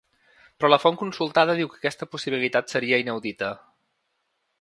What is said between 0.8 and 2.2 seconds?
font consultada diu que aquesta